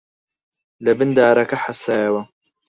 [0.85, 2.21] لەبن دارەکە حەسایەوە